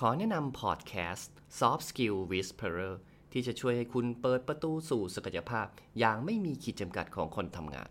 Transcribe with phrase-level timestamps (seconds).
[0.00, 2.94] ขอแนะนำพอดแคสต์ Soft Skill Whisperer
[3.32, 5.66] ที่จะช่วยให้คุณเปิดประตูสู่ศักยภาพ
[5.98, 7.88] อย่างไม่มีขีดจำกัดของคนทำงาน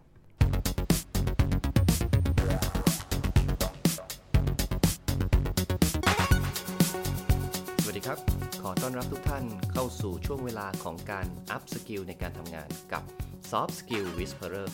[7.82, 8.20] สวัสดีครับ
[8.62, 13.04] ขอต้อนรับทุกท่านเข้าสู่ช่วงเวลาของการ upskill ในการทำงานกับ
[13.50, 14.70] Soft Skill Whisperer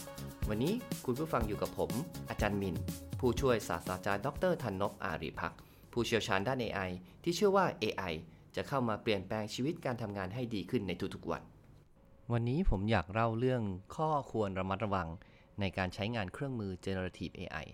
[0.50, 0.73] วันนี้
[1.05, 1.91] คุณผู้ฟังอยู่กับผม
[2.29, 2.75] อาจารย์มิน
[3.20, 5.61] ผู้ช่วยศาสตราจารย์ดรธันนพอารีพักษ์
[5.94, 6.89] ผู้เชี่ยวชาญด้าน AI
[7.24, 8.14] ที่เชื่อว่า AI
[8.55, 11.43] จะเข้ามาเปลี่ยนแปลงชีวิตการทำงานให้ดีขึ้นในทุกๆวัน
[12.32, 13.61] วันนี้ผมอยากเล่าเรื่อง
[13.96, 15.07] ข้อควรระมัดระวัง
[15.60, 17.65] ในการใช้งานเครื่องมือ generative AI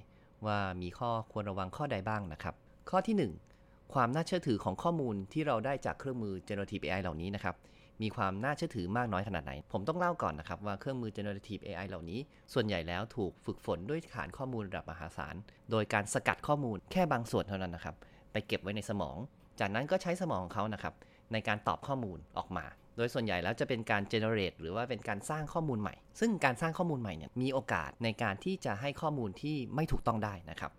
[0.45, 2.55] ว่ามีข้อควรระวังข้อใดบ้างนะครับ
[2.89, 7.55] ข้อที่ 1 ความน่าเชื่อถือของข้อมูลที่เราได้จากเครื่องมือ generative AI เหล่านี้นะครับ
[8.01, 12.19] มีความน่าเชื่อถือมากน้อยขนาดไหน ผมต้องเล่าก่อนนะครับว่าเครื่องมือ generative AI เหล่านี้
[12.53, 15.35] ส่วนใหญ่แล้วถูกฝึกฝนด้วยฐานข้อมูลระดับมหาศาล
[15.71, 17.95] โดยการสกัดข้อมูลแค่บางส่วนเท่านั้นนะครับ
[18.37, 19.17] ไปเก็บไว้ในสมอง
[19.59, 20.93] จากนั้นก็ใช้สมองของเขานะครับ
[21.33, 22.65] ในการตอบข้อมูลออกมา
[22.97, 30.71] โดยส่วนใหญ่แล้วจะเป็นการ generate หรือว่าเป็นการสร้างข้อมูลใหม่ ซึ่งการสร้างข้อมูลใหม่เนี่ยมีโอกาสในการที่จะให้ข้อมูลที่ไม่ถูกต้องได้นะครับ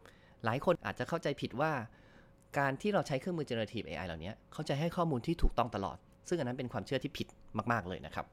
[0.44, 1.72] หลายคนอาจจะเข้าใจผิดว่า
[2.58, 5.96] การที่เราใช้เครื่องมือ generative AI เหล่านี้เขาจะให้ข้อมูลที่ถูกต้องตลอด
[6.28, 7.28] ซึ่งอันนั้นเป็นความเชื่อที่ผิด
[7.72, 8.26] มาก ๆ เลยนะครับ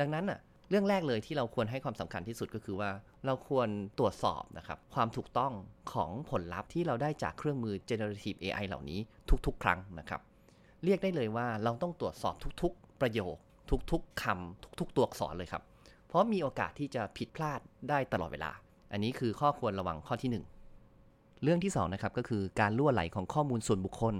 [0.00, 0.38] ดังนั้นอะ
[0.70, 2.90] เรื่องแรกเลยที่เราควรให้ความสำคัญที่สุดก็คือว่า
[3.26, 5.52] เราควรตรวจสอบนะครับความถูกต้อง
[5.92, 9.00] ของผลลัพธ์ที่เราได้จากเครื่องมือ generative AI เหล่านี้
[9.46, 10.20] ทุกๆ ครั้งนะครับ
[10.84, 13.36] เรียกได้เลยว่าเราต้องตรวจสอบทุกๆ ประโยค
[13.92, 15.62] ทุกๆคำทุก ๆ ตัวอักษรเลยครับ
[16.06, 18.50] เพราะมีโอกาสที่จะผิดพลาดได้ตลอดเวลา
[18.92, 20.30] อันนี้คือข้อควรระวังข้อที่
[20.84, 24.14] 1เรื่องที่2นะครับก็คือการล่วไหลของข้อมูลส่วนบุคคล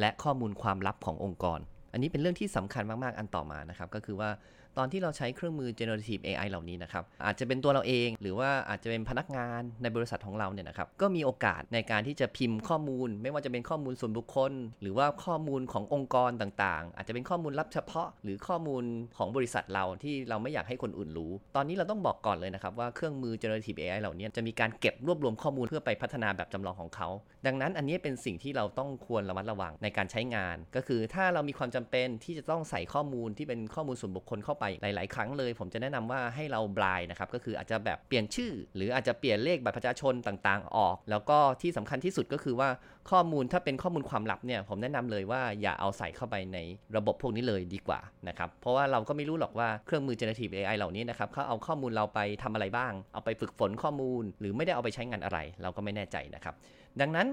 [0.00, 1.58] และข้อมูลความลับขององค์กร
[1.92, 4.30] อันนี้เป็นเรื่องที่สำคัญมาก ๆ อันต่อมานะครับก็คือว่า
[4.78, 18.84] ตอนที่เราใช้เครื่องมือ generative AI เหล่านี้นะครับ อาจจะเป็นตัวเราเอง หรือว่าอาจจะเป็นพนักงานในบริษัทของเราเนี่ยนะครับ ก็มีโอกาสในการที่จะพิมพ์ข้อมูล ไม่ว่าจะเป็นข้อมูลส่วนบุคคล หรือว่าข้อมูลขององค์กรต่างๆ อาจจะเป็นข้อมูลลับเฉพาะ หรือข้อมูล
[19.18, 27.08] ของบริษัทเราที่เราไม่อยากให้คนอื่นรู้ ตอนนี้เราต้องบอกก่อนเลยนะครับว่าเครื่องมือ generative AI เหล่านี้จะมีการเก็บรวบรวมข้อมูลเพื่อไปพัฒนาแบบจำลองของเขา
[27.46, 42.68] ดังนั้นอันนี้เป็นสิ่งที่เราต้องควรระมัดระวังในการใช้งาน ก็คือถ้าเรามีความจำเป็นที่จะต้องใส่ข้อมูลที่เป็นข้อมูลส่วนบุคคลเข้าไปหลาย ๆ ครั้งเลย ผมจะแนะนำว่าให้เราบลายนะครับก็คืออาจจะแบบเปลี่ยนชื่อ หรืออาจจะเปลี่ยนเลขบัตรประชาชนต่าง ๆ ออก แล้วก็ที่สำคัญที่สุดก็คือว่า
[43.10, 46.58] ข้อมูลถ้าเป็นข้อมูลความลับเนี่ยผมแนะนำเลยว่าอย่าเอาใส่เข้าไปใน
[46.96, 56.56] ระบบพวกนี้เลยดีกว่านะครับเพราะว่าเราก็ไม่รู้หรอกว่าเครื่องมือ generative AI เหล่านี้นะครับเขาเอาข้อมูลเราไปทำอะไรบ้าง เอาไปฝึกฝนข้อมูล หรือไม่ได้เอาไปใช้งานอะไร เราก็ไม่แน่ใจนะครับ
[57.00, 57.28] ดังนั้น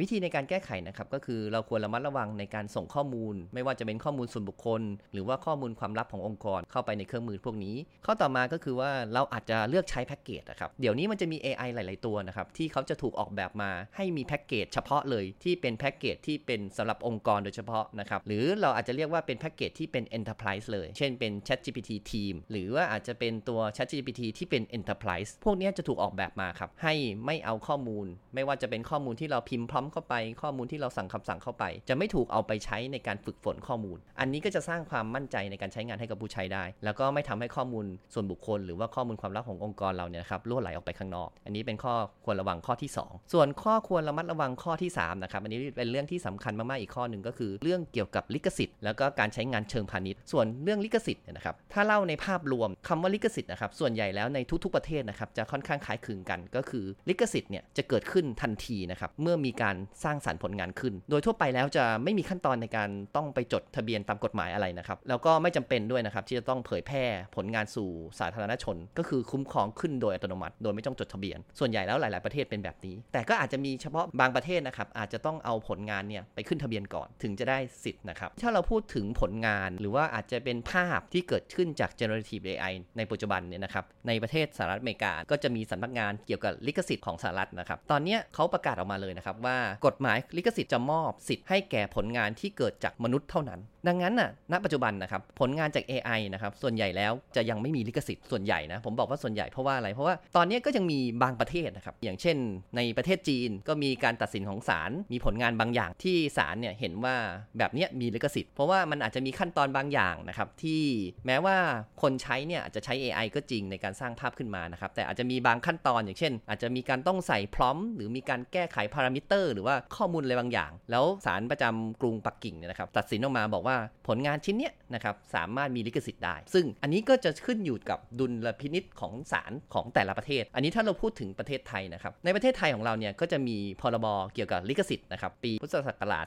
[0.00, 15.13] วิธีในการแก้ไขนะครับก็คือเราควรระมัดระวังในการส่งข้อมูล ไม่ว่าจะเป็นข้อมูลส่วนบุคคล หรือว่าข้อมูลความลับขององค์กรเข้าไปในเครื่องมือพวกนี้ ข้อต่อมาก็คือว่าเราอาจจะเลือกใช้แพ็กเกจนะครับเดี๋ยวนี้มันจะมี AI หลาย ๆตัวนะครับที่เขาจะถูกออกแบบมาให้มีแพ็กเกจเฉพาะเลย
[15.44, 26.94] ที่เป็นแพ็กเกจที่เป็นสำหรับองค์กรโดยเฉพาะนะครับ หรือเราอาจจะเรียกว่าเป็นแพ็กเกจที่เป็น enterprise เลย เช่นเป็น ChatGPT Team หรือว่าอาจจะเป็นตัว ChatGPT ที่เป็น enterprise พวกนี้จะถูกออกแบบมาครับ ให้
[27.26, 67.04] ไม่เอาข้อมูล ไม่ว่าจะเป็นข้อมูลที่เราพิมพ์พร้อมเข้าไป ข้อมูลที่เราสั่งคำสั่งเข้าไป จะไม่ถูกเอาไปใช้ในการฝึกฝนข้อมูล อันนี้ก็จะสร้างความมั่นใจในการใช้งานให้กับผู้ใช้ได้ แล้วก็ไม่ทำให้ข้อมูลส่วนบุคคล หรือว่าข้อมูลความลับขององค์กรเราเนี่ยครับล่วไหลออกไปข้างนอก อันนี้เป็นข้อควรระวังข้อที่ 2 ส่วนข้อควรระมัดระวังข้อที่3นะครับอันนี้เป็นเรื่องที่สำคัญมากๆอีกข้อหนึ่งก็คือ เรื่องเกี่ยวกับลิขสิทธิ์แล้วก็การใช้งานเชิงพาณิชย์ ส่วนเรื่องลิขสิทธิ์นะครับถ้าเล่าในภาพรวมคำว่าลิขสิทธิ์นะครับส่วนใหญ่แล้วในทุกๆประเทศนะครับจะค่อนข้างคล้ายคลึงกัน ก็คือลิขสิทธิ์เนี่ยจะเกิดขึ้นทันทีนะครับเมื่อมีการสร้างสรรค์ผลงานขึ้น โดยทั่วไปแล้วจะไม่มีขั้นตอนในการต้องไปจดทะเบียนตามกฎหมายอะไรนะครับแล้วก็ไม่จำเป็นด้วยนะครับที่จะต้องเผยแพร่
[67.36, 67.88] ผลงานสู่
[68.18, 102.36] สาธารณชน ก็คือคุ้มครองขึ้นโดยอัตโนมัติ โดยไม่ต้องจดทะเบียน ส่วนใหญ่แล้วหลาย ๆประเทศเป็นแบบนี้ แต่ก็อาจจะมีเฉพาะบางประเทศนะครับอาจจะต้องเอาผลงานเนี่ยไปขึ้นทะเบียนก่อนถึงจะได้สิทธิ์นะครับ ถ้าเราพูดถึงผลงานหรือว่าอาจจะเป็นภาพที่เกิดขึ้นจาก generative AI ในปัจจุบันเนี่ยนะครับในประเทศสหรัฐอเมริกา ก็จะมีสำนักงานเกี่ยวกับลิขสิทธิ์ของสหรัฐนะครับ ตอนนี้เขาประกาศออกมาเลยนะครับว่ากฎหมายลิขสิทธิ์จะมอบสิทธิ์ให้แก่ผลงานที่เกิดจากมนุษย์เท่านั้น ดังนั้นน่ะณปัจจุบันนะครับผลงานจาก AI นะครับส่วนใหญ่แล้วจะยังไม่มีลิขสิทธิ์ส่วนใหญ่นะผมบอกว่าส่วนใหญ่เพราะว่าอะไร เพราะว่าตอนนี้ก็ยังมีบางประเทศนะครับอย่างเช่น
[102.76, 107.16] ในประเทศจีนก็มีการตัดสินของศาลมีผลงานบางอย่างที่ศาลเนี่ยเห็นว่า
[107.58, 110.82] แบบนี้มีลิขสิทธิ์เพราะว่ามันอาจจะมีขั้นตอนบางอย่างนะครับที่
[111.26, 111.56] แม้ว่า
[112.02, 136.26] คนใช้เนี่ยอาจจะใช้ AI ก็จริงในการสร้างภาพขึ้นมานะครับแต่อาจจะมีบางขั้นตอนอย่างเช่น อาจจะมีการต้องใส่พร้อม หรือมีการแก้ไขพารามิเตอร์ หรือว่าข้อมูลอะไรบางอย่าง แล้วศาลประจำกรุงปักกิ่งเนี่ยนะครับตัดสินออกมาบอกว่าว่าผลงานชิ้นเนี้ยนะครับสามารถมีลิขสิทธิ์ได้ ซึ่งอันนี้ก็จะขึ้นอยู่กับดุลพินิษของศาลของแต่ละประเทศ อันนี้ถ้าเราพูดถึงประเทศไทยนะครับ ในประเทศไทยของเราเนี่ยก็จะมีพรบเกี่ยวกับลิขสิทธิ์นะครับปีพุทธศักราช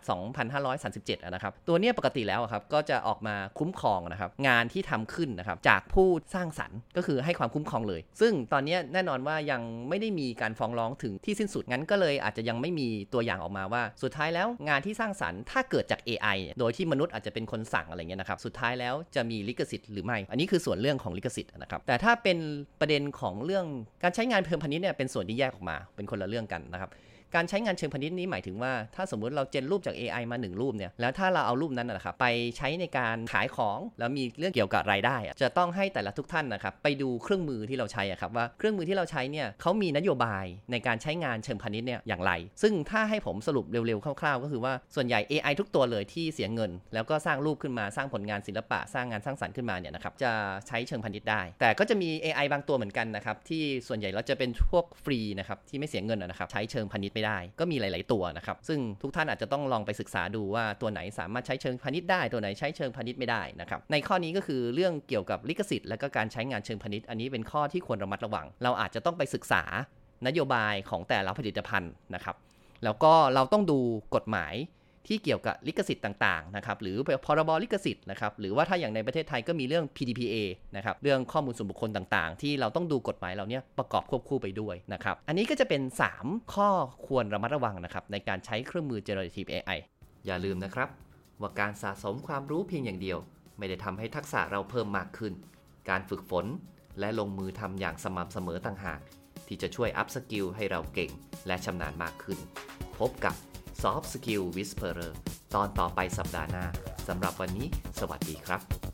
[0.82, 22.38] 2537 นะครับ ตัวเนี้ยปกติแล้วครับก็จะออกมาคุ้มครองนะครับงานที่ทำขึ้นนะครับจากผู้สร้างสรรค์ก็คือให้ความคุ้มครองเลย ซึ่งตอนนี้แน่นอนว่ายังไม่ได้มีการฟ้องร้องถึงที่สิ้นสุดงั้นก็เลยอาจจะยังไม่มีตัวอย่างออกมาว่า สุดท้ายแล้วงานที่สร้างสรรค์ถ้าเกิดจาก AI โดยที่มนุษย์อาจจะเป็นคนสั่งอะไรเงี้ยนะครับ สุดท้ายแล้วจะมีลิขสิทธิ์หรือไม่ อันนี้คือส่วนเรื่องของลิขสิทธิ์นะครับ แต่ถ้าเป็น
[22.80, 23.66] ประเด็นของเรื่อง
[24.04, 26.90] การใช้งานเพิ่มพันธุ์เนี่ยเป็นส่วนที่แยกออกมาเป็นคนละเรื่องกันนะครับ
[27.38, 42.32] การใช้งานเชิงพาณิชย์นี้หมายถึงว่า ถ้าสมมุติเราเจนรูปจาก AI มา 1 รูปเนี่ย แล้วถ้าเราเอารูปนั้นนะครับไปใช้ในการขายของ แล้วมีเรื่องเกี่ยวกับรายได้ จะต้องให้แต่ละทุกท่านนะครับไปดูเครื่องมือที่เราใช้ครับว่าเครื่องมือที่เราใช้เนี่ยเขามีนโยบายในการใช้งานเชิงพาณิชย์เนี่ยอย่างไร
[42.62, 50.32] ซึ่งถ้าให้ผมสรุปเร็วๆคร่าวๆ ก็คือว่าส่วนใหญ่ AI ทุกตัวเลยที่เสียเงิน แล้วก็สร้างรูปขึ้นมาสร้างผลงานศิลปะสร้างงานสร้างสรรค์ขึ้นมาเนี่ยนะครับจะ
[50.68, 69.64] ใช้เชิงพาณิชย์ได้ แต่ก็จะมี AI บางตัวเหมือนกันนะครับที่ส่วนใหญ่เราจะเป็นพวกฟรีนะครับที่ไม่เสียเงินนะครับใช้เชิงพาณิชย์ไม่ได้ ก็มีหลาย ๆ ตัวนะครับ ซึ่งทุกท่านอาจจะต้องลองไปศึกษาดูว่าตัวไหนสามารถใช้เชิงพาณิชย์ได้ตัวไหนใช้เชิงพาณิชย์ไม่ได้นะครับในข้อนี้ก็คือเรื่องเกี่ยวกับลิขสิทธิ์และก็การใช้งานเชิงพาณิชย์อันนี้เป็นข้อที่ควรระมัดระวัง เราอาจจะต้องไปศึกษา
[70.28, 72.36] นโยบายของแต่ละผลิตภัณฑ์นะครับ
[72.84, 73.80] แล้วก็เราต้องดู
[74.16, 74.54] กฎหมาย
[75.08, 80.36] ที่เกี่ยวกับลิขสิทธิ์ต่างๆนะครับหรือพรบลิขสิทธิ์นะครับหรือว่าถ้าอย่างในประเทศไทยก็มีเรื่อง PDPA
[80.76, 85.82] นะครับเรื่องข้อมูลส่วนบุคคลต่างๆ ที่เราต้องดูกฎหมายเราเนี้ยประกอบควบคู่ไปด้วยนะครับอันนี้ก็จะเป็น
[86.18, 86.70] 3 ข้อ
[87.08, 89.80] ควรระมัดระวังนะครับในการใช้เครื่องมือ generative AI
[90.26, 90.90] อย่าลืมนะครับ
[91.42, 93.18] ว่าการสะสมความรู้เพียงอย่างเดียว
[93.58, 95.34] ไม่ได้ทำให้ทักษะเราเพิ่มมากขึ้น
[95.90, 96.46] การฝึกฝน
[97.00, 99.00] และลงมือทำอย่างสม่ำเสมอต่างหาก
[99.48, 101.12] ที่จะช่วยอัพสกิลให้เราเก่ง
[101.48, 102.40] และชำนาญมากขึ้น
[102.98, 103.36] พบกับ
[103.82, 105.12] Soft Skill Whisperer
[105.56, 106.66] ตอนต่อไปสัปดาห์หน้า
[107.08, 107.68] สำหรับวันนี้
[108.00, 108.87] สวัสดีครับ